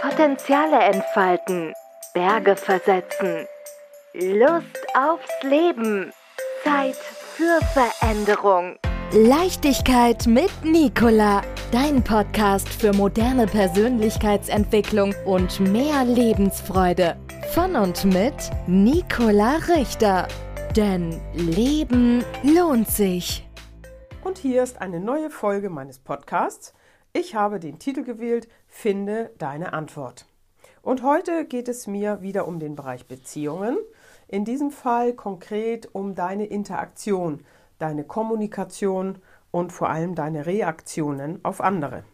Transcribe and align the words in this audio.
Potenziale 0.00 0.78
entfalten, 0.78 1.74
Berge 2.14 2.56
versetzen, 2.56 3.46
Lust 4.14 4.86
aufs 4.94 5.42
Leben, 5.42 6.12
Zeit 6.64 6.96
für 6.96 7.60
Veränderung. 7.72 8.76
Leichtigkeit 9.12 10.26
mit 10.26 10.50
Nicola, 10.62 11.42
dein 11.72 12.04
Podcast 12.04 12.68
für 12.68 12.92
moderne 12.92 13.46
Persönlichkeitsentwicklung 13.46 15.14
und 15.24 15.60
mehr 15.60 16.04
Lebensfreude. 16.04 17.16
Von 17.54 17.74
und 17.74 18.04
mit 18.04 18.34
Nicola 18.66 19.56
Richter. 19.68 20.28
Denn 20.76 21.20
Leben 21.32 22.24
lohnt 22.42 22.88
sich. 22.88 23.48
Und 24.22 24.36
hier 24.36 24.62
ist 24.62 24.80
eine 24.80 25.00
neue 25.00 25.30
Folge 25.30 25.70
meines 25.70 25.98
Podcasts. 25.98 26.74
Ich 27.12 27.34
habe 27.34 27.58
den 27.58 27.78
Titel 27.78 28.04
gewählt 28.04 28.48
Finde 28.66 29.30
deine 29.38 29.72
Antwort. 29.72 30.26
Und 30.82 31.02
heute 31.02 31.44
geht 31.46 31.68
es 31.68 31.86
mir 31.86 32.20
wieder 32.22 32.46
um 32.46 32.60
den 32.60 32.76
Bereich 32.76 33.06
Beziehungen. 33.06 33.78
In 34.26 34.44
diesem 34.44 34.70
Fall 34.70 35.14
konkret 35.14 35.88
um 35.94 36.14
deine 36.14 36.46
Interaktion, 36.46 37.44
deine 37.78 38.04
Kommunikation 38.04 39.18
und 39.50 39.72
vor 39.72 39.88
allem 39.88 40.14
deine 40.14 40.46
Reaktionen 40.46 41.44
auf 41.44 41.60
andere. 41.60 42.04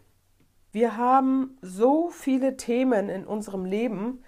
Wir 0.71 0.97
haben 0.97 1.57
so 1.61 2.09
viele 2.09 2.57
Themen 2.57 3.09
in 3.09 3.25
unserem 3.25 3.65
Leben, 3.65 4.23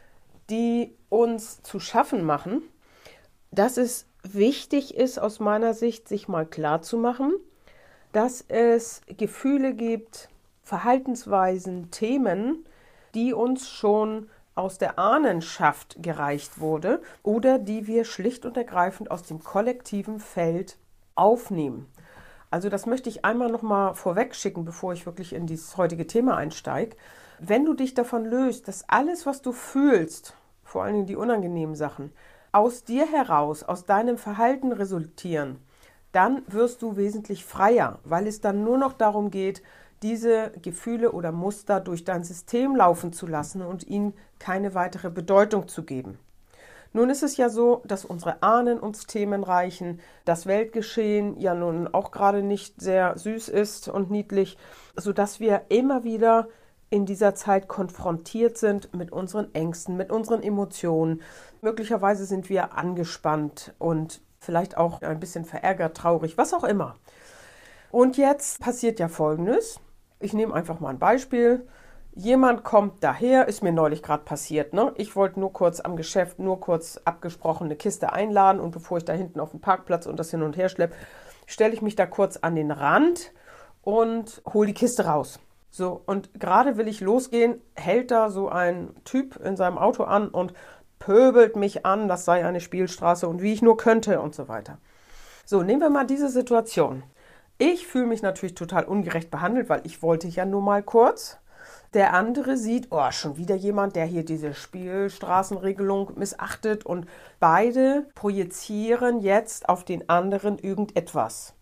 die 0.49 0.95
uns 1.09 1.61
zu 1.61 1.79
schaffen 1.79 2.23
machen, 2.23 2.61
dass 3.51 3.77
es 3.77 4.07
wichtig 4.23 4.95
ist 4.95 5.17
aus 5.17 5.39
meiner 5.39 5.73
Sicht, 5.73 6.07
sich 6.07 6.27
mal 6.27 6.45
klar 6.45 6.81
zu 6.81 6.97
machen, 6.97 7.33
dass 8.11 8.43
es 8.47 9.01
Gefühle 9.17 9.73
gibt, 9.73 10.29
Verhaltensweisen, 10.67 11.91
Themen, 11.91 12.65
die 13.15 13.33
uns 13.33 13.69
schon 13.69 14.27
aus 14.53 14.77
der 14.77 14.99
Ahnenschaft 14.99 15.95
gereicht 16.01 16.59
wurde 16.59 17.01
oder 17.23 17.57
die 17.57 17.87
wir 17.87 18.03
schlicht 18.03 18.45
und 18.45 18.57
ergreifend 18.57 19.09
aus 19.09 19.23
dem 19.23 19.41
kollektiven 19.41 20.19
Feld 20.19 20.77
aufnehmen. 21.15 21.89
Also 22.51 22.67
das 22.67 22.85
möchte 22.85 23.07
ich 23.07 23.23
einmal 23.23 23.49
noch 23.49 23.61
mal 23.61 23.93
vorweg 23.93 24.35
schicken, 24.35 24.65
bevor 24.65 24.91
ich 24.91 25.05
wirklich 25.05 25.31
in 25.31 25.47
dieses 25.47 25.77
heutige 25.77 26.05
Thema 26.05 26.35
einsteige. 26.35 26.97
Wenn 27.39 27.63
du 27.63 27.73
dich 27.73 27.93
davon 27.93 28.25
löst, 28.25 28.67
dass 28.67 28.89
alles, 28.89 29.25
was 29.25 29.41
du 29.41 29.53
fühlst, 29.53 30.33
vor 30.65 30.83
allem 30.83 31.05
die 31.05 31.15
unangenehmen 31.15 31.75
Sachen, 31.75 32.11
aus 32.51 32.83
dir 32.83 33.09
heraus, 33.09 33.63
aus 33.63 33.85
deinem 33.85 34.17
Verhalten 34.17 34.73
resultieren, 34.73 35.61
dann 36.11 36.41
wirst 36.47 36.81
du 36.81 36.97
wesentlich 36.97 37.45
freier, 37.45 37.99
weil 38.03 38.27
es 38.27 38.41
dann 38.41 38.65
nur 38.65 38.77
noch 38.77 38.91
darum 38.91 39.31
geht, 39.31 39.61
diese 40.03 40.51
Gefühle 40.61 41.11
oder 41.11 41.31
Muster 41.31 41.79
durch 41.79 42.03
dein 42.03 42.23
System 42.23 42.75
laufen 42.75 43.13
zu 43.13 43.27
lassen 43.27 43.61
und 43.61 43.87
ihnen 43.87 44.13
keine 44.39 44.75
weitere 44.75 45.09
Bedeutung 45.09 45.67
zu 45.67 45.83
geben. 45.83 46.19
Nun 46.93 47.09
ist 47.09 47.23
es 47.23 47.37
ja 47.37 47.49
so, 47.49 47.81
dass 47.85 48.05
unsere 48.05 48.41
Ahnen 48.41 48.79
uns 48.79 49.05
Themen 49.05 49.43
reichen, 49.43 49.99
das 50.25 50.45
Weltgeschehen 50.45 51.39
ja 51.39 51.53
nun 51.53 51.87
auch 51.87 52.11
gerade 52.11 52.41
nicht 52.41 52.81
sehr 52.81 53.17
süß 53.17 53.49
ist 53.49 53.87
und 53.87 54.09
niedlich, 54.09 54.57
sodass 54.95 55.39
wir 55.39 55.63
immer 55.69 56.03
wieder 56.03 56.47
in 56.89 57.05
dieser 57.05 57.35
Zeit 57.35 57.67
konfrontiert 57.67 58.57
sind 58.57 58.93
mit 58.93 59.11
unseren 59.11 59.53
Ängsten, 59.53 59.97
mit 59.97 60.11
unseren 60.11 60.41
Emotionen. 60.41 61.21
Möglicherweise 61.61 62.25
sind 62.25 62.49
wir 62.49 62.77
angespannt 62.77 63.73
und 63.77 64.21
vielleicht 64.39 64.77
auch 64.77 65.01
ein 65.01 65.19
bisschen 65.19 65.43
verärgert, 65.43 65.97
traurig, 65.97 66.37
was 66.37 66.53
auch 66.53 66.63
immer. 66.63 66.95
Und 67.91 68.17
jetzt 68.17 68.59
passiert 68.59 68.99
ja 68.99 69.07
Folgendes. 69.07 69.79
Ich 70.19 70.33
nehme 70.33 70.53
einfach 70.53 70.79
mal 70.79 70.89
ein 70.89 70.99
Beispiel. 70.99 71.67
Jemand 72.13 72.63
kommt 72.63 73.03
daher, 73.03 73.47
ist 73.47 73.61
mir 73.61 73.71
neulich 73.71 74.01
gerade 74.01 74.23
passiert. 74.23 74.73
Ne? 74.73 74.91
Ich 74.95 75.15
wollte 75.15 75.39
nur 75.39 75.53
kurz 75.53 75.79
am 75.79 75.95
Geschäft, 75.95 76.39
nur 76.39 76.59
kurz 76.59 76.99
abgesprochene 77.05 77.75
Kiste 77.75 78.11
einladen 78.11 78.59
und 78.59 78.71
bevor 78.71 78.97
ich 78.97 79.05
da 79.05 79.13
hinten 79.13 79.39
auf 79.39 79.51
dem 79.51 79.61
Parkplatz 79.61 80.07
und 80.07 80.17
das 80.19 80.31
hin 80.31 80.41
und 80.41 80.57
her 80.57 80.69
schleppe, 80.69 80.95
stelle 81.45 81.73
ich 81.73 81.83
mich 81.83 81.95
da 81.95 82.07
kurz 82.07 82.37
an 82.37 82.55
den 82.55 82.71
Rand 82.71 83.31
und 83.83 84.41
hole 84.51 84.67
die 84.67 84.73
Kiste 84.73 85.05
raus. 85.05 85.39
So, 85.69 86.01
und 86.07 86.39
gerade 86.39 86.77
will 86.77 86.87
ich 86.87 87.01
losgehen, 87.01 87.61
hält 87.75 88.09
da 88.09 88.31
so 88.31 88.49
ein 88.49 88.95
Typ 89.03 89.35
in 89.35 89.55
seinem 89.55 89.77
Auto 89.77 90.03
an 90.03 90.29
und 90.29 90.53
pöbelt 90.97 91.55
mich 91.55 91.85
an, 91.85 92.07
das 92.07 92.25
sei 92.25 92.43
eine 92.43 92.61
Spielstraße 92.61 93.27
und 93.27 93.43
wie 93.43 93.53
ich 93.53 93.61
nur 93.61 93.77
könnte 93.77 94.19
und 94.21 94.33
so 94.33 94.47
weiter. 94.47 94.79
So, 95.45 95.61
nehmen 95.61 95.81
wir 95.81 95.91
mal 95.91 96.07
diese 96.07 96.29
Situation. 96.29 97.03
Ich 97.59 97.87
fühle 97.87 98.05
mich 98.05 98.21
natürlich 98.21 98.53
total 98.53 98.85
ungerecht 98.85 99.31
behandelt, 99.31 99.67
weil 99.69 99.81
ich 99.83 100.03
wollte 100.03 100.27
ja 100.27 100.45
nur 100.45 100.61
mal 100.61 100.83
kurz. 100.83 101.37
Der 101.93 102.13
andere 102.13 102.55
sieht, 102.57 102.87
oh, 102.91 103.09
schon 103.11 103.37
wieder 103.37 103.55
jemand, 103.55 103.95
der 103.95 104.05
hier 104.05 104.23
diese 104.23 104.53
Spielstraßenregelung 104.53 106.11
missachtet 106.15 106.85
und 106.85 107.07
beide 107.39 108.05
projizieren 108.13 109.21
jetzt 109.21 109.69
auf 109.69 109.83
den 109.83 110.07
anderen 110.07 110.59
irgendetwas. 110.59 111.53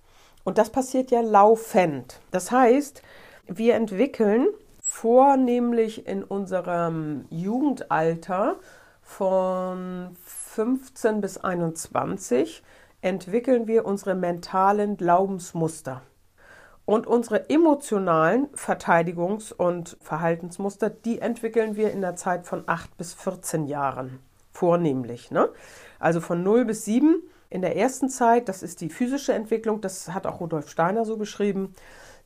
Und 0.44 0.58
das 0.58 0.70
passiert 0.70 1.12
ja 1.12 1.22
laufend. 1.22 2.20
Das 2.32 2.52
heißt, 2.52 3.02
wir 3.48 3.76
entwickeln 3.76 4.48
vornehmlich 4.82 6.08
in 6.08 6.24
unserem 6.24 7.26
Jugendalter 7.30 8.58
von 9.02 10.16
15 10.26 11.22
bis 11.22 11.38
21 11.38 12.64
entwickeln 13.06 13.68
wir 13.68 13.86
unsere 13.86 14.16
mentalen 14.16 14.98
Glaubensmuster. 14.98 16.02
Und 16.86 17.06
unsere 17.06 17.50
emotionalen 17.50 18.48
Verteidigungs- 18.56 19.54
und 19.54 19.98
Verhaltensmuster, 20.02 20.90
die 20.90 21.20
entwickeln 21.20 21.76
wir 21.76 21.92
in 21.92 22.02
der 22.02 22.16
Zeit 22.16 22.46
von 22.48 22.64
8 22.66 22.98
bis 22.98 23.14
14 23.14 23.66
Jahren 23.66 24.20
vornehmlich. 24.52 25.30
Ne? 25.30 25.50
Also 26.00 26.20
von 26.20 26.42
0 26.44 26.66
bis 26.66 26.86
7 26.86 27.22
in 27.50 27.62
der 27.62 27.76
ersten 27.76 28.10
Zeit, 28.10 28.50
das 28.50 28.64
ist 28.64 28.82
die 28.82 28.90
physische 28.90 29.34
Entwicklung, 29.34 29.82
das 29.82 30.10
hat 30.10 30.26
auch 30.26 30.40
Rudolf 30.40 30.70
Steiner 30.70 31.06
so 31.06 31.18
beschrieben. 31.18 31.74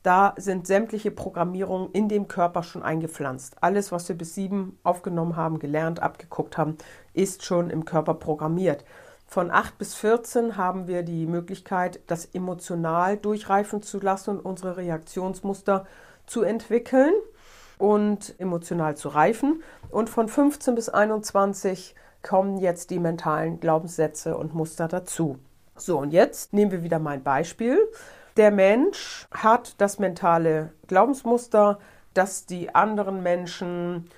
Da 0.02 0.34
sind 0.38 0.66
sämtliche 0.66 1.10
Programmierungen 1.10 1.90
in 1.92 2.08
dem 2.08 2.26
Körper 2.26 2.62
schon 2.62 2.82
eingepflanzt. 2.82 3.56
Alles, 3.60 3.92
was 3.92 4.08
wir 4.08 4.16
bis 4.16 4.34
sieben 4.34 4.78
aufgenommen 4.82 5.36
haben, 5.36 5.58
gelernt, 5.58 6.00
abgeguckt 6.00 6.56
haben, 6.56 6.78
ist 7.12 7.44
schon 7.44 7.68
im 7.68 7.84
Körper 7.84 8.14
programmiert. 8.14 8.84
Von 9.32 9.52
8 9.52 9.78
bis 9.78 9.94
14 9.94 10.56
haben 10.56 10.88
wir 10.88 11.04
die 11.04 11.24
Möglichkeit, 11.24 12.00
das 12.08 12.24
emotional 12.24 13.16
durchreifen 13.16 13.80
zu 13.80 14.00
lassen 14.00 14.30
und 14.30 14.40
unsere 14.40 14.76
Reaktionsmuster 14.76 15.86
zu 16.26 16.42
entwickeln 16.42 17.12
und 17.78 18.34
emotional 18.40 18.96
zu 18.96 19.08
reifen. 19.08 19.62
Und 19.88 20.10
von 20.10 20.26
15 20.26 20.74
bis 20.74 20.88
21 20.88 21.94
kommen 22.24 22.58
jetzt 22.58 22.90
die 22.90 22.98
mentalen 22.98 23.60
Glaubenssätze 23.60 24.36
und 24.36 24.52
Muster 24.52 24.88
dazu. 24.88 25.38
So, 25.76 25.98
und 25.98 26.10
jetzt 26.10 26.52
nehmen 26.52 26.72
wir 26.72 26.82
wieder 26.82 26.98
mein 26.98 27.22
Beispiel. 27.22 27.78
Der 28.36 28.50
Mensch 28.50 29.28
hat 29.30 29.76
das 29.78 30.00
mentale 30.00 30.72
Glaubensmuster, 30.88 31.78
dass 32.14 32.46
die 32.46 32.74
anderen 32.74 33.22
Menschen 33.22 34.10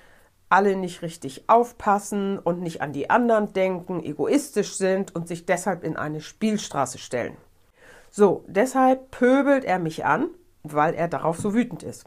alle 0.53 0.75
nicht 0.75 1.01
richtig 1.01 1.45
aufpassen 1.47 2.37
und 2.37 2.61
nicht 2.61 2.83
an 2.83 2.93
die 2.93 3.09
anderen 3.09 3.53
denken, 3.53 4.03
egoistisch 4.03 4.75
sind 4.75 5.15
und 5.15 5.27
sich 5.27 5.47
deshalb 5.47 5.83
in 5.83 5.97
eine 5.97 6.21
Spielstraße 6.21 6.99
stellen. 6.99 7.35
So, 8.11 8.45
deshalb 8.47 9.09
pöbelt 9.09 9.65
er 9.65 9.79
mich 9.79 10.05
an, 10.05 10.29
weil 10.61 10.93
er 10.93 11.07
darauf 11.07 11.39
so 11.39 11.55
wütend 11.55 11.81
ist. 11.81 12.05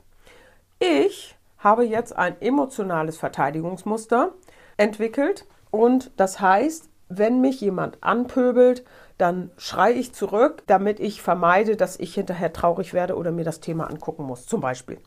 Ich 0.79 1.37
habe 1.59 1.84
jetzt 1.84 2.15
ein 2.15 2.41
emotionales 2.41 3.17
Verteidigungsmuster 3.17 4.33
entwickelt 4.77 5.45
und 5.73 6.13
das 6.17 6.39
heißt, 6.39 6.89
wenn 7.09 7.41
mich 7.41 7.61
jemand 7.61 8.01
anpöbelt, 8.05 8.84
dann 9.19 9.51
schreie 9.57 9.95
ich 9.95 10.15
zurück, 10.15 10.63
damit 10.69 11.01
ich 11.01 11.21
vermeide, 11.21 11.75
dass 11.75 11.99
ich 11.99 12.15
hinterher 12.15 12.53
traurig 12.53 12.95
werde 12.95 13.17
oder 13.17 13.33
mir 13.33 13.45
das 13.45 13.59
Thema 13.59 13.91
angucken 13.91 14.23
muss, 14.23 14.47
zum 14.47 14.61
Beispiel. 14.61 14.99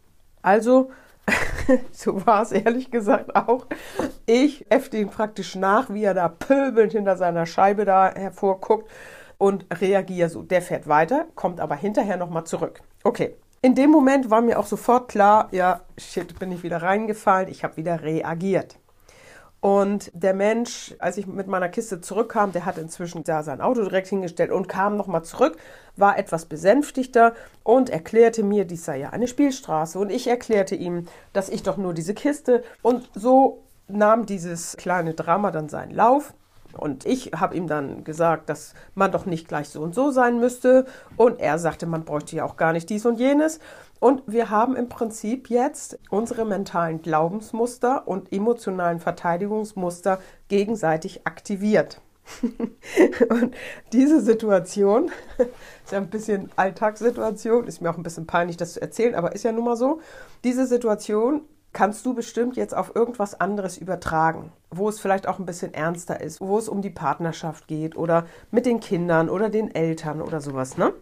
Also, 0.42 0.92
so 1.92 2.26
war 2.26 2.42
es 2.42 2.52
ehrlich 2.52 2.92
gesagt 2.92 3.36
auch. 3.36 3.68
Ich 4.26 4.66
äffte 4.70 4.98
ihn 4.98 5.10
praktisch 5.10 5.56
nach, 5.56 5.90
wie 5.94 6.04
er 6.04 6.14
da 6.14 6.28
pöbelnd 6.28 6.94
hinter 6.94 7.18
seiner 7.18 7.46
Scheibe 7.46 7.86
da 7.86 8.14
hervorguckt 8.14 8.90
und 9.38 9.66
reagiere 9.80 10.30
so. 10.30 10.44
Der 10.44 10.62
fährt 10.62 10.88
weiter, 10.88 11.26
kommt 11.36 11.60
aber 11.60 11.76
hinterher 11.76 12.18
nochmal 12.18 12.46
zurück. 12.46 12.82
Okay. 13.04 13.36
In 13.62 13.76
dem 13.76 13.90
Moment 13.90 14.30
war 14.30 14.42
mir 14.42 14.58
auch 14.58 14.66
sofort 14.66 15.10
klar, 15.10 15.50
ja, 15.52 15.82
shit, 15.98 16.40
bin 16.40 16.52
ich 16.52 16.64
wieder 16.64 16.82
reingefallen, 16.82 17.50
ich 17.50 17.66
habe 17.66 17.76
wieder 17.76 18.02
reagiert. 18.02 18.79
Und 19.62 20.12
der 20.14 20.34
Mensch, 20.34 20.96
als 21.00 21.18
ich 21.18 21.28
mit 21.28 21.48
meiner 21.48 21.68
Kiste 21.68 22.00
zurückkam, 22.00 22.54
der 22.54 22.66
hat 22.66 22.78
inzwischen 22.78 23.26
da 23.26 23.44
sein 23.44 23.60
Auto 23.60 23.82
direkt 23.82 24.08
hingestellt 24.08 24.52
und 24.52 24.70
kam 24.70 24.96
nochmal 24.96 25.24
zurück, 25.24 25.58
war 25.98 26.18
etwas 26.18 26.46
besänftigter 26.46 27.34
und 27.64 27.90
erklärte 27.90 28.42
mir, 28.42 28.64
dies 28.64 28.86
sei 28.86 29.00
ja 29.00 29.10
eine 29.10 29.28
Spielstraße. 29.28 30.00
Und 30.00 30.12
ich 30.12 30.28
erklärte 30.28 30.76
ihm, 30.76 31.08
dass 31.34 31.50
ich 31.50 31.62
doch 31.64 31.76
nur 31.76 31.94
diese 31.94 32.14
Kiste. 32.14 32.64
Und 32.82 33.10
so 33.14 33.64
nahm 33.90 34.26
dieses 34.26 34.78
kleine 34.78 35.14
Drama 35.14 35.52
dann 35.52 35.68
seinen 35.68 35.92
Lauf. 35.92 36.34
Und 36.78 37.06
ich 37.06 37.32
habe 37.36 37.56
ihm 37.56 37.68
dann 37.68 38.04
gesagt, 38.04 38.50
dass 38.50 38.74
man 38.96 39.12
doch 39.12 39.26
nicht 39.26 39.48
gleich 39.48 39.70
so 39.70 39.82
und 39.82 39.96
so 39.96 40.12
sein 40.12 40.40
müsste. 40.40 40.86
Und 41.18 41.40
er 41.40 41.58
sagte, 41.60 41.86
man 41.86 42.06
bräuchte 42.06 42.36
ja 42.36 42.46
auch 42.46 42.58
gar 42.58 42.74
nicht 42.74 42.90
dies 42.90 43.06
und 43.06 43.20
jenes. 43.20 43.60
Und 44.00 44.24
wir 44.28 44.50
haben 44.50 44.76
im 44.76 44.88
Prinzip 44.88 45.50
jetzt 45.50 46.00
unsere 46.10 46.46
mentalen 46.46 47.02
Glaubensmuster 47.02 48.08
und 48.08 48.32
emotionalen 48.32 49.00
Verteidigungsmuster 49.00 50.20
gegenseitig 50.48 51.28
aktiviert. 51.28 52.02
und 53.30 53.56
diese 53.92 54.22
Situation 54.22 55.12
ist 55.84 55.92
ja 55.92 55.98
ein 55.98 56.10
bisschen 56.10 56.50
Alltagssituation, 56.56 57.66
ist 57.68 57.82
mir 57.82 57.90
auch 57.90 57.98
ein 57.98 58.04
bisschen 58.04 58.28
peinlich, 58.28 58.56
das 58.56 58.74
zu 58.74 58.82
erzählen, 58.82 59.16
aber 59.16 59.34
ist 59.34 59.44
ja 59.44 59.52
nun 59.52 59.66
mal 59.66 59.76
so. 59.76 60.00
Diese 60.44 60.68
Situation 60.68 61.42
kannst 61.74 62.06
du 62.06 62.14
bestimmt 62.14 62.56
jetzt 62.56 62.76
auf 62.76 62.96
irgendwas 62.96 63.40
anderes 63.40 63.78
übertragen, 63.78 64.52
wo 64.72 64.90
es 64.90 65.00
vielleicht 65.00 65.28
auch 65.28 65.40
ein 65.40 65.46
bisschen 65.46 65.74
ernster 65.74 66.20
ist, 66.20 66.42
wo 66.42 66.58
es 66.58 66.68
um 66.68 66.82
die 66.82 66.90
Partnerschaft 66.90 67.68
geht 67.68 67.96
oder 67.96 68.26
mit 68.52 68.66
den 68.66 68.80
Kindern 68.80 69.30
oder 69.30 69.50
den 69.50 69.74
Eltern 69.74 70.22
oder 70.22 70.42
sowas, 70.42 70.78
ne? 70.78 70.94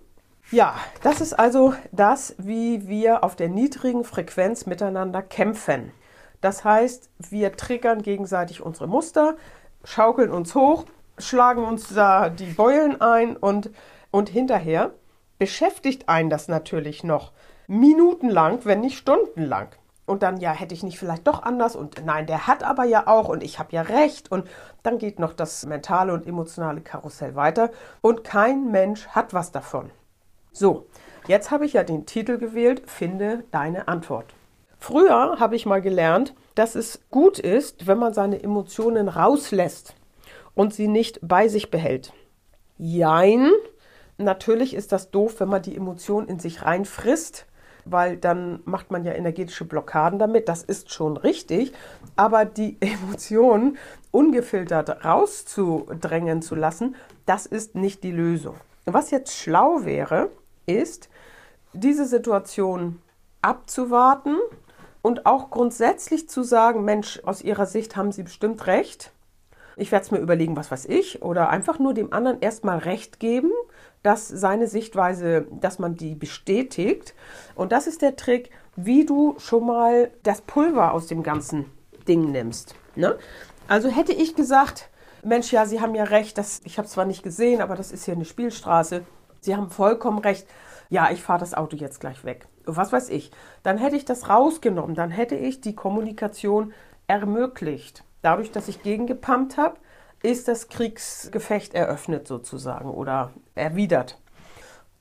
Ja, 0.50 0.76
das 1.04 1.20
ist 1.20 1.34
also 1.34 1.74
das, 1.92 2.34
wie 2.38 2.88
wir 2.88 3.26
auf 3.26 3.36
der 3.36 3.50
niedrigen 3.50 4.06
Frequenz 4.06 4.66
miteinander 4.66 5.22
kämpfen. 5.22 5.92
Das 6.40 6.64
heißt, 6.64 7.10
wir 7.30 7.58
triggern 7.58 8.02
gegenseitig 8.02 8.62
unsere 8.62 8.88
Muster, 8.88 9.36
schaukeln 9.84 10.32
uns 10.32 10.56
hoch, 10.56 10.86
schlagen 11.18 11.64
uns 11.64 11.94
da 11.94 12.30
die 12.30 12.46
Beulen 12.46 13.02
ein 13.02 13.36
und, 13.36 13.72
und 14.12 14.30
hinterher 14.30 14.92
beschäftigt 15.38 16.08
einen 16.08 16.30
das 16.30 16.48
natürlich 16.48 17.04
noch 17.04 17.34
minutenlang, 17.68 18.64
wenn 18.64 18.80
nicht 18.80 18.98
stundenlang 18.98 19.70
und 20.08 20.24
dann 20.24 20.38
ja 20.38 20.52
hätte 20.52 20.74
ich 20.74 20.82
nicht 20.82 20.98
vielleicht 20.98 21.28
doch 21.28 21.44
anders 21.44 21.76
und 21.76 22.04
nein, 22.04 22.26
der 22.26 22.48
hat 22.48 22.64
aber 22.64 22.86
ja 22.86 23.06
auch 23.06 23.28
und 23.28 23.44
ich 23.44 23.60
habe 23.60 23.74
ja 23.74 23.84
recht 23.84 24.32
und 24.32 24.50
dann 24.82 24.98
geht 24.98 25.20
noch 25.20 25.34
das 25.34 25.66
mentale 25.68 26.14
und 26.14 26.26
emotionale 26.26 26.82
Karussell 26.82 27.36
weiter 27.36 27.70
und 28.02 28.24
kein 28.24 28.72
Mensch 28.72 29.08
hat 29.10 29.34
was 29.34 29.52
davon. 29.52 29.92
So, 30.52 30.88
jetzt 31.28 31.52
habe 31.52 31.66
ich 31.66 31.74
ja 31.74 31.84
den 31.84 32.06
Titel 32.06 32.38
gewählt, 32.38 32.90
finde 32.90 33.44
deine 33.52 33.88
Antwort. 33.88 34.34
Früher 34.80 35.40
habe 35.40 35.56
ich 35.56 35.66
mal 35.66 35.82
gelernt, 35.82 36.34
dass 36.56 36.76
es 36.76 37.02
gut 37.12 37.38
ist, 37.38 37.86
wenn 37.86 38.00
man 38.00 38.14
seine 38.14 38.42
Emotionen 38.42 39.10
rauslässt 39.10 39.96
und 40.56 40.74
sie 40.74 40.88
nicht 40.88 41.20
bei 41.22 41.50
sich 41.50 41.70
behält. 41.70 42.14
Jein, 42.78 43.52
natürlich 44.18 44.74
ist 44.74 44.94
das 44.94 45.12
doof, 45.12 45.40
wenn 45.40 45.50
man 45.50 45.64
die 45.64 45.76
Emotion 45.76 46.28
in 46.28 46.40
sich 46.40 46.64
reinfrisst 46.64 47.47
weil 47.90 48.18
dann 48.18 48.60
macht 48.66 48.92
man 48.92 49.04
ja 49.04 49.14
energetische 49.14 49.66
Blockaden 49.66 50.20
damit. 50.20 50.50
Das 50.50 50.64
ist 50.64 50.92
schon 50.92 51.18
richtig. 51.18 51.74
Aber 52.16 52.46
die 52.46 52.78
Emotionen 52.82 53.78
ungefiltert 54.12 55.04
rauszudrängen 55.06 56.42
zu 56.42 56.56
lassen, 56.56 56.96
das 57.26 57.46
ist 57.46 57.76
nicht 57.76 58.04
die 58.04 58.12
Lösung. 58.12 58.56
Was 58.86 59.12
jetzt 59.12 59.36
schlau 59.36 59.84
wäre, 59.84 60.30
ist, 60.66 61.10
diese 61.74 62.06
Situation 62.06 63.02
abzuwarten 63.42 64.38
und 65.02 65.26
auch 65.26 65.50
grundsätzlich 65.50 66.30
zu 66.30 66.44
sagen, 66.44 66.84
Mensch, 66.84 67.22
aus 67.24 67.42
Ihrer 67.42 67.66
Sicht 67.66 67.96
haben 67.96 68.12
Sie 68.12 68.24
bestimmt 68.24 68.66
recht. 68.68 69.12
Ich 69.76 69.92
werde 69.92 70.06
es 70.06 70.12
mir 70.12 70.20
überlegen, 70.20 70.56
was 70.56 70.72
weiß 70.72 70.86
ich, 70.86 71.22
oder 71.22 71.50
einfach 71.50 71.80
nur 71.80 71.94
dem 71.94 72.12
anderen 72.12 72.42
erstmal 72.42 72.80
recht 72.80 73.20
geben 73.20 73.52
dass 74.04 74.28
seine 74.28 74.68
Sichtweise, 74.68 75.48
dass 75.52 75.80
man 75.80 75.96
die 75.96 76.16
bestätigt. 76.16 77.14
Und 77.56 77.72
das 77.72 77.88
ist 77.88 78.02
der 78.02 78.16
Trick, 78.16 78.52
wie 78.76 79.06
du 79.06 79.36
schon 79.40 79.66
mal 79.66 80.12
das 80.24 80.42
Pulver 80.42 80.94
aus 80.94 81.08
dem 81.08 81.24
ganzen 81.24 81.66
Ding 82.08 82.32
nimmst. 82.32 82.76
Ne? 82.96 83.18
Also 83.68 83.90
hätte 83.90 84.14
ich 84.14 84.36
gesagt, 84.36 84.90
Mensch, 85.24 85.52
ja, 85.52 85.66
Sie 85.66 85.82
haben 85.82 85.96
ja 85.96 86.06
recht, 86.06 86.38
das, 86.38 86.62
ich 86.64 86.78
habe 86.78 86.88
zwar 86.88 87.06
nicht 87.06 87.24
gesehen, 87.24 87.62
aber 87.62 87.76
das 87.76 87.92
ist 87.92 88.06
hier 88.06 88.14
eine 88.14 88.26
Spielstraße. 88.26 89.04
Sie 89.42 89.56
haben 89.56 89.70
vollkommen 89.70 90.20
recht. 90.20 90.48
Ja, 90.90 91.10
ich 91.12 91.22
fahre 91.22 91.40
das 91.40 91.54
Auto 91.54 91.76
jetzt 91.76 92.00
gleich 92.00 92.24
weg. 92.24 92.48
Was 92.66 92.94
weiß 92.94 93.10
ich. 93.10 93.32
Dann 93.64 93.78
hätte 93.78 93.96
ich 93.96 94.06
das 94.06 94.30
rausgenommen. 94.30 94.96
Dann 94.96 95.12
hätte 95.12 95.36
ich 95.36 95.60
die 95.60 95.76
Kommunikation 95.76 96.74
ermöglicht. 97.08 98.04
Dadurch, 98.22 98.52
dass 98.52 98.68
ich 98.68 98.84
gegengepumpt 98.84 99.58
habe, 99.58 99.78
ist 100.24 100.48
das 100.48 100.68
Kriegsgefecht 100.68 101.74
eröffnet 101.74 102.28
sozusagen 102.28 102.90
oder 102.90 103.32
erwidert. 103.56 104.20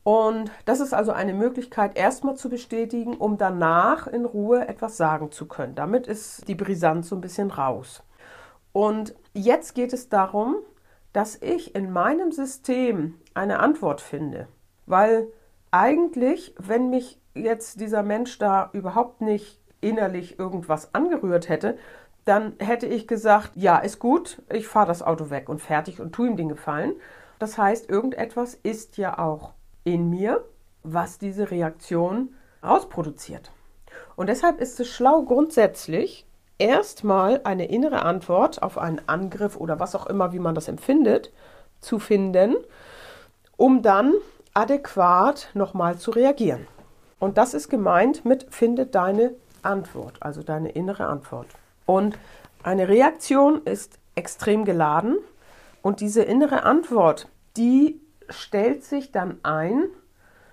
Und 0.02 0.52
das 0.66 0.78
ist 0.78 0.94
also 0.94 1.10
eine 1.10 1.34
Möglichkeit, 1.34 1.96
erstmal 1.96 2.36
zu 2.36 2.48
bestätigen, 2.48 3.16
um 3.16 3.38
danach 3.38 4.06
in 4.06 4.24
Ruhe 4.24 4.68
etwas 4.68 4.96
sagen 4.96 5.32
zu 5.32 5.46
können. 5.46 5.74
Damit 5.74 6.06
ist 6.06 6.46
die 6.46 6.54
Brisanz 6.54 7.08
so 7.08 7.16
ein 7.16 7.20
bisschen 7.20 7.50
raus. 7.50 8.04
Und 8.72 9.16
jetzt 9.32 9.74
geht 9.74 9.92
es 9.92 10.08
darum, 10.08 10.56
dass 11.12 11.40
ich 11.42 11.74
in 11.74 11.92
meinem 11.92 12.30
System 12.30 13.14
eine 13.34 13.58
Antwort 13.58 14.00
finde. 14.00 14.46
Weil 14.84 15.26
eigentlich, 15.70 16.54
wenn 16.58 16.90
mich 16.90 17.18
jetzt 17.34 17.80
dieser 17.80 18.02
Mensch 18.02 18.38
da 18.38 18.70
überhaupt 18.74 19.22
nicht 19.22 19.60
innerlich 19.80 20.38
irgendwas 20.38 20.94
angerührt 20.94 21.48
hätte, 21.48 21.78
dann 22.26 22.54
hätte 22.58 22.86
ich 22.86 23.06
gesagt, 23.06 23.52
ja, 23.54 23.78
ist 23.78 24.00
gut, 24.00 24.42
ich 24.52 24.66
fahre 24.66 24.88
das 24.88 25.02
Auto 25.02 25.30
weg 25.30 25.48
und 25.48 25.62
fertig 25.62 26.00
und 26.00 26.12
tue 26.12 26.26
ihm 26.26 26.36
den 26.36 26.48
Gefallen. 26.48 26.94
Das 27.38 27.56
heißt, 27.56 27.88
irgendetwas 27.88 28.54
ist 28.54 28.96
ja 28.98 29.18
auch 29.18 29.52
in 29.84 30.10
mir, 30.10 30.44
was 30.82 31.18
diese 31.18 31.50
Reaktion 31.50 32.34
rausproduziert. 32.64 33.52
Und 34.16 34.28
deshalb 34.28 34.60
ist 34.60 34.80
es 34.80 34.88
schlau 34.88 35.22
grundsätzlich, 35.22 36.26
erstmal 36.58 37.42
eine 37.44 37.66
innere 37.68 38.02
Antwort 38.02 38.60
auf 38.60 38.76
einen 38.76 39.00
Angriff 39.06 39.56
oder 39.56 39.78
was 39.78 39.94
auch 39.94 40.06
immer, 40.06 40.32
wie 40.32 40.38
man 40.40 40.54
das 40.54 40.68
empfindet, 40.68 41.32
zu 41.80 42.00
finden, 42.00 42.56
um 43.56 43.82
dann 43.82 44.14
adäquat 44.52 45.50
nochmal 45.54 45.98
zu 45.98 46.10
reagieren. 46.10 46.66
Und 47.20 47.38
das 47.38 47.54
ist 47.54 47.68
gemeint 47.68 48.24
mit 48.24 48.46
finde 48.50 48.86
deine 48.86 49.34
Antwort, 49.62 50.16
also 50.20 50.42
deine 50.42 50.70
innere 50.70 51.06
Antwort. 51.06 51.46
Und 51.86 52.18
eine 52.62 52.88
Reaktion 52.88 53.62
ist 53.64 53.98
extrem 54.16 54.64
geladen 54.64 55.18
und 55.82 56.00
diese 56.00 56.22
innere 56.22 56.64
Antwort, 56.64 57.28
die 57.56 58.00
stellt 58.28 58.84
sich 58.84 59.12
dann 59.12 59.38
ein 59.44 59.84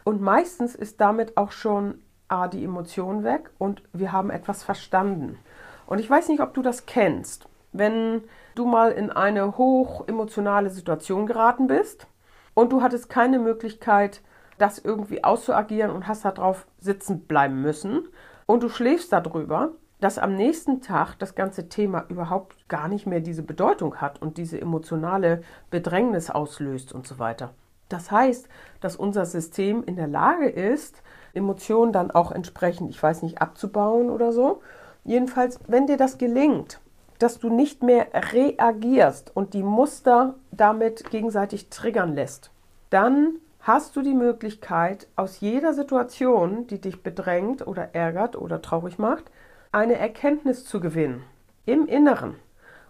und 0.03 0.21
meistens 0.21 0.75
ist 0.75 1.01
damit 1.01 1.37
auch 1.37 1.51
schon 1.51 2.01
A, 2.27 2.47
die 2.47 2.63
Emotion 2.63 3.23
weg 3.23 3.49
und 3.57 3.81
wir 3.93 4.11
haben 4.11 4.29
etwas 4.29 4.63
verstanden. 4.63 5.39
Und 5.87 5.99
ich 5.99 6.09
weiß 6.09 6.29
nicht, 6.29 6.41
ob 6.41 6.53
du 6.53 6.61
das 6.61 6.85
kennst. 6.85 7.47
Wenn 7.71 8.23
du 8.55 8.65
mal 8.65 8.91
in 8.91 9.09
eine 9.11 9.57
hoch 9.57 10.07
emotionale 10.07 10.69
Situation 10.69 11.25
geraten 11.25 11.67
bist 11.67 12.07
und 12.53 12.71
du 12.71 12.81
hattest 12.81 13.09
keine 13.09 13.39
Möglichkeit, 13.39 14.21
das 14.59 14.77
irgendwie 14.77 15.23
auszuagieren 15.23 15.91
und 15.91 16.07
hast 16.07 16.25
darauf 16.25 16.67
sitzen 16.79 17.21
bleiben 17.21 17.61
müssen 17.61 18.07
und 18.45 18.61
du 18.61 18.69
schläfst 18.69 19.11
darüber, 19.11 19.71
dass 20.03 20.19
am 20.19 20.35
nächsten 20.35 20.81
Tag 20.81 21.15
das 21.19 21.33
ganze 21.33 21.69
Thema 21.69 22.03
überhaupt 22.09 22.67
gar 22.67 22.89
nicht 22.89 23.07
mehr 23.07 23.21
diese 23.21 23.41
Bedeutung 23.41 24.01
hat 24.01 24.21
und 24.21 24.37
diese 24.37 24.59
emotionale 24.59 25.43
Bedrängnis 25.69 26.29
auslöst 26.29 26.91
und 26.91 27.07
so 27.07 27.19
weiter. 27.19 27.51
Das 27.87 28.11
heißt, 28.11 28.49
dass 28.81 28.97
unser 28.97 29.25
System 29.25 29.81
in 29.85 29.95
der 29.95 30.07
Lage 30.07 30.49
ist, 30.49 31.01
Emotionen 31.33 31.93
dann 31.93 32.11
auch 32.11 32.33
entsprechend, 32.33 32.89
ich 32.89 33.01
weiß 33.01 33.21
nicht, 33.23 33.41
abzubauen 33.41 34.09
oder 34.09 34.33
so. 34.33 34.61
Jedenfalls, 35.05 35.57
wenn 35.67 35.87
dir 35.87 35.95
das 35.95 36.17
gelingt, 36.17 36.81
dass 37.19 37.39
du 37.39 37.49
nicht 37.49 37.81
mehr 37.81 38.07
reagierst 38.13 39.31
und 39.33 39.53
die 39.53 39.63
Muster 39.63 40.35
damit 40.51 41.09
gegenseitig 41.11 41.69
triggern 41.69 42.13
lässt, 42.13 42.51
dann 42.89 43.35
hast 43.61 43.95
du 43.95 44.01
die 44.01 44.15
Möglichkeit, 44.15 45.07
aus 45.15 45.39
jeder 45.39 45.73
Situation, 45.73 46.67
die 46.67 46.81
dich 46.81 47.03
bedrängt 47.03 47.65
oder 47.65 47.95
ärgert 47.95 48.35
oder 48.35 48.61
traurig 48.61 48.99
macht, 48.99 49.31
eine 49.73 49.97
Erkenntnis 49.97 50.65
zu 50.65 50.79
gewinnen 50.79 51.23
im 51.65 51.87
Inneren. 51.87 52.35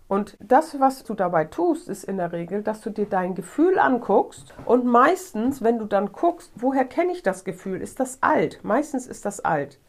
Und 0.09 0.37
das, 0.41 0.79
was 0.79 1.03
du 1.03 1.13
dabei 1.13 1.45
tust, 1.45 1.87
ist 1.87 2.03
in 2.03 2.17
der 2.17 2.33
Regel, 2.33 2.61
dass 2.61 2.81
du 2.81 2.89
dir 2.89 3.05
dein 3.05 3.35
Gefühl 3.35 3.79
anguckst 3.79 4.53
und 4.65 4.85
meistens, 4.85 5.63
wenn 5.63 5.79
du 5.79 5.85
dann 5.85 6.11
guckst, 6.11 6.51
woher 6.55 6.85
kenne 6.85 7.13
ich 7.13 7.23
das 7.23 7.45
Gefühl, 7.45 7.81
ist 7.81 7.99
das 7.99 8.21
alt? 8.21 8.59
Meistens 8.63 9.07
ist 9.07 9.25
das 9.25 9.39
alt. 9.39 9.79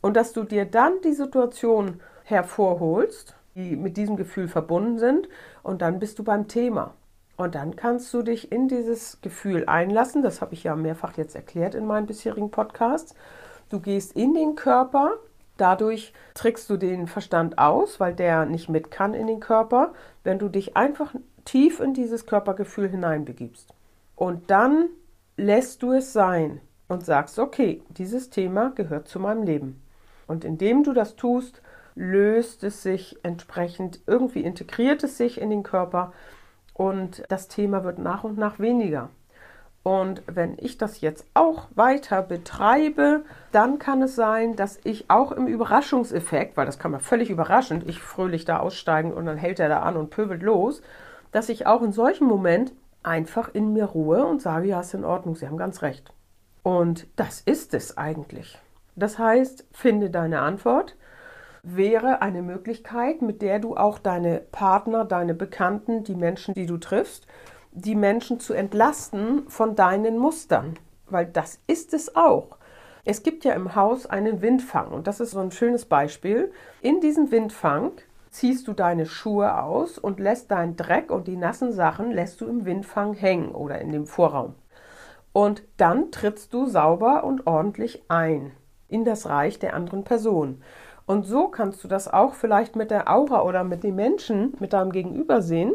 Und 0.00 0.16
dass 0.16 0.32
du 0.32 0.42
dir 0.42 0.64
dann 0.64 1.00
die 1.04 1.12
Situation 1.12 2.00
hervorholst, 2.24 3.36
die 3.54 3.76
mit 3.76 3.96
diesem 3.96 4.16
Gefühl 4.16 4.48
verbunden 4.48 4.98
sind, 4.98 5.28
und 5.62 5.80
dann 5.80 6.00
bist 6.00 6.18
du 6.18 6.24
beim 6.24 6.48
Thema. 6.48 6.94
Und 7.36 7.54
dann 7.54 7.76
kannst 7.76 8.12
du 8.12 8.22
dich 8.22 8.50
in 8.50 8.66
dieses 8.66 9.20
Gefühl 9.20 9.64
einlassen. 9.66 10.22
Das 10.22 10.40
habe 10.40 10.54
ich 10.54 10.64
ja 10.64 10.74
mehrfach 10.74 11.16
jetzt 11.16 11.36
erklärt 11.36 11.76
in 11.76 11.86
meinen 11.86 12.06
bisherigen 12.06 12.50
Podcasts. 12.50 13.14
Du 13.68 13.80
gehst 13.80 14.12
in 14.14 14.34
den 14.34 14.54
Körper 14.56 15.12
Dadurch 15.56 16.12
trickst 16.34 16.68
du 16.70 16.76
den 16.76 17.06
Verstand 17.06 17.58
aus, 17.58 18.00
weil 18.00 18.14
der 18.14 18.46
nicht 18.46 18.68
mit 18.68 18.90
kann 18.90 19.14
in 19.14 19.26
den 19.26 19.40
Körper, 19.40 19.92
wenn 20.24 20.38
du 20.38 20.48
dich 20.48 20.76
einfach 20.76 21.14
tief 21.44 21.80
in 21.80 21.94
dieses 21.94 22.26
Körpergefühl 22.26 22.88
hineinbegibst. 22.88 23.72
Und 24.16 24.50
dann 24.50 24.88
lässt 25.36 25.82
du 25.82 25.92
es 25.92 26.12
sein 26.12 26.60
und 26.88 27.04
sagst, 27.04 27.38
okay, 27.38 27.82
dieses 27.90 28.30
Thema 28.30 28.70
gehört 28.74 29.08
zu 29.08 29.18
meinem 29.18 29.42
Leben. 29.42 29.82
Und 30.26 30.44
indem 30.44 30.84
du 30.84 30.92
das 30.92 31.16
tust, 31.16 31.62
löst 31.94 32.64
es 32.64 32.82
sich 32.82 33.18
entsprechend, 33.22 34.00
irgendwie 34.06 34.42
integriert 34.42 35.02
es 35.04 35.18
sich 35.18 35.40
in 35.40 35.50
den 35.50 35.62
Körper 35.62 36.12
und 36.74 37.22
das 37.28 37.48
Thema 37.48 37.84
wird 37.84 37.98
nach 37.98 38.24
und 38.24 38.38
nach 38.38 38.58
weniger. 38.58 39.10
Und 39.82 40.22
wenn 40.26 40.56
ich 40.58 40.78
das 40.78 41.00
jetzt 41.00 41.26
auch 41.34 41.66
weiter 41.74 42.22
betreibe, 42.22 43.24
dann 43.50 43.80
kann 43.80 44.00
es 44.02 44.14
sein, 44.14 44.54
dass 44.54 44.78
ich 44.84 45.10
auch 45.10 45.32
im 45.32 45.48
Überraschungseffekt, 45.48 46.56
weil 46.56 46.66
das 46.66 46.78
kann 46.78 46.92
man 46.92 47.00
völlig 47.00 47.30
überraschend, 47.30 47.88
ich 47.88 48.00
fröhlich 48.00 48.44
da 48.44 48.60
aussteigen 48.60 49.12
und 49.12 49.26
dann 49.26 49.36
hält 49.36 49.58
er 49.58 49.68
da 49.68 49.80
an 49.80 49.96
und 49.96 50.10
pöbelt 50.10 50.42
los, 50.42 50.82
dass 51.32 51.48
ich 51.48 51.66
auch 51.66 51.82
in 51.82 51.92
solchem 51.92 52.28
Moment 52.28 52.72
einfach 53.02 53.52
in 53.52 53.72
mir 53.72 53.86
ruhe 53.86 54.24
und 54.24 54.40
sage, 54.40 54.68
ja, 54.68 54.80
ist 54.80 54.94
in 54.94 55.04
Ordnung, 55.04 55.34
Sie 55.34 55.48
haben 55.48 55.56
ganz 55.56 55.82
recht. 55.82 56.12
Und 56.62 57.08
das 57.16 57.40
ist 57.40 57.74
es 57.74 57.98
eigentlich. 57.98 58.58
Das 58.94 59.18
heißt, 59.18 59.66
finde 59.72 60.10
deine 60.10 60.40
Antwort 60.40 60.96
wäre 61.64 62.22
eine 62.22 62.42
Möglichkeit, 62.42 63.22
mit 63.22 63.40
der 63.40 63.58
du 63.60 63.76
auch 63.76 63.98
deine 63.98 64.38
Partner, 64.38 65.04
deine 65.04 65.34
Bekannten, 65.34 66.02
die 66.02 66.16
Menschen, 66.16 66.54
die 66.54 66.66
du 66.66 66.76
triffst, 66.76 67.26
die 67.72 67.94
Menschen 67.94 68.38
zu 68.38 68.54
entlasten 68.54 69.48
von 69.48 69.74
deinen 69.74 70.18
Mustern, 70.18 70.78
weil 71.06 71.26
das 71.26 71.58
ist 71.66 71.94
es 71.94 72.14
auch. 72.14 72.58
Es 73.04 73.22
gibt 73.22 73.44
ja 73.44 73.54
im 73.54 73.74
Haus 73.74 74.06
einen 74.06 74.42
Windfang 74.42 74.92
und 74.92 75.06
das 75.06 75.18
ist 75.18 75.32
so 75.32 75.40
ein 75.40 75.50
schönes 75.50 75.86
Beispiel. 75.86 76.52
In 76.82 77.00
diesem 77.00 77.30
Windfang 77.32 77.92
ziehst 78.30 78.68
du 78.68 78.72
deine 78.72 79.06
Schuhe 79.06 79.60
aus 79.60 79.98
und 79.98 80.20
lässt 80.20 80.50
deinen 80.50 80.76
Dreck 80.76 81.10
und 81.10 81.26
die 81.26 81.36
nassen 81.36 81.72
Sachen 81.72 82.12
lässt 82.12 82.40
du 82.40 82.46
im 82.46 82.64
Windfang 82.64 83.14
hängen 83.14 83.52
oder 83.52 83.80
in 83.80 83.90
dem 83.90 84.06
Vorraum. 84.06 84.54
Und 85.32 85.62
dann 85.78 86.12
trittst 86.12 86.52
du 86.54 86.66
sauber 86.66 87.24
und 87.24 87.46
ordentlich 87.46 88.02
ein 88.08 88.52
in 88.88 89.04
das 89.04 89.28
Reich 89.28 89.58
der 89.58 89.74
anderen 89.74 90.04
Person. 90.04 90.62
Und 91.06 91.24
so 91.24 91.48
kannst 91.48 91.82
du 91.82 91.88
das 91.88 92.06
auch 92.06 92.34
vielleicht 92.34 92.76
mit 92.76 92.90
der 92.90 93.10
Aura 93.10 93.42
oder 93.42 93.64
mit 93.64 93.82
den 93.82 93.96
Menschen, 93.96 94.54
mit 94.60 94.72
deinem 94.72 94.92
Gegenüber 94.92 95.42
sehen, 95.42 95.72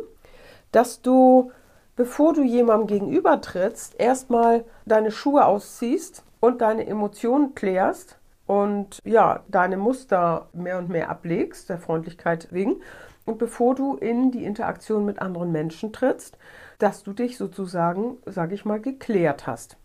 dass 0.72 1.02
du 1.02 1.52
bevor 1.98 2.32
du 2.34 2.44
jemandem 2.44 2.88
gegenüber 2.88 3.42
trittst, 3.42 4.00
erstmal 4.00 4.64
deine 4.86 5.12
Schuhe 5.12 5.46
ausziehst 5.46 6.24
und 6.40 6.62
deine 6.62 6.88
Emotionen 6.88 7.56
klärst 7.56 8.18
und 8.46 9.02
ja, 9.04 9.44
deine 9.50 9.76
Muster 9.76 10.48
mehr 10.54 10.78
und 10.78 10.88
mehr 10.88 11.10
ablegst, 11.10 11.70
der 11.70 11.80
Freundlichkeit 11.80 12.48
wegen. 12.52 12.78
Und 13.26 13.40
bevor 13.40 13.76
du 13.76 13.96
in 13.96 14.32
die 14.32 14.46
Interaktion 14.46 15.04
mit 15.04 15.20
anderen 15.22 15.52
Menschen 15.52 15.92
trittst, 15.92 16.38
dass 16.78 17.04
du 17.04 17.12
dich 17.12 17.38
sozusagen, 17.38 18.18
sage 18.26 18.56
ich 18.56 18.64
mal, 18.64 18.80
geklärt 18.80 19.48
hast. 19.48 19.76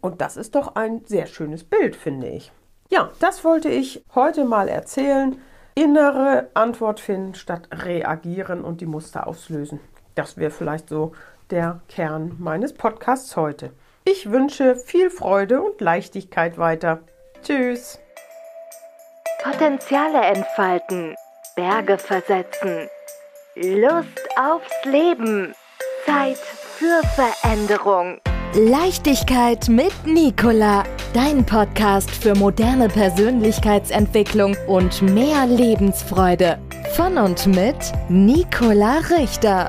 Und 0.00 0.22
das 0.22 0.38
ist 0.38 0.54
doch 0.54 0.76
ein 0.76 1.04
sehr 1.04 1.26
schönes 1.26 1.64
Bild, 1.64 1.94
finde 1.94 2.28
ich. 2.28 2.52
Ja, 2.88 3.10
das 3.18 3.44
wollte 3.44 3.68
ich 3.68 4.02
heute 4.14 4.44
mal 4.44 4.68
erzählen. 4.68 5.36
Innere 5.74 6.48
Antwort 6.54 7.00
finden 7.00 7.34
statt 7.34 7.68
reagieren 7.72 8.64
und 8.64 8.80
die 8.80 8.86
Muster 8.86 9.26
auslösen. 9.26 9.80
Das 10.14 10.38
wäre 10.38 10.50
vielleicht 10.50 10.88
so 10.88 11.12
der 11.50 11.80
Kern 11.88 12.36
meines 12.38 12.72
Podcasts 12.72 13.36
heute. 13.36 13.72
Ich 14.04 14.30
wünsche 14.30 14.76
viel 14.76 15.10
Freude 15.10 15.60
und 15.62 15.80
Leichtigkeit 15.80 16.58
weiter. 16.58 17.00
Tschüss. 17.42 17.98
Potenziale 19.42 20.20
entfalten, 20.20 21.14
Berge 21.54 21.98
versetzen, 21.98 22.88
Lust 23.54 24.28
aufs 24.36 24.84
Leben, 24.84 25.54
Zeit 26.04 26.38
für 26.38 27.02
Veränderung. 27.14 28.20
Leichtigkeit 28.54 29.68
mit 29.68 29.92
Nicola, 30.06 30.84
dein 31.12 31.44
Podcast 31.44 32.10
für 32.10 32.34
moderne 32.34 32.88
Persönlichkeitsentwicklung 32.88 34.56
und 34.66 35.02
mehr 35.02 35.46
Lebensfreude. 35.46 36.58
Von 36.94 37.18
und 37.18 37.46
mit 37.48 37.92
Nicola 38.08 38.98
Richter. 39.10 39.68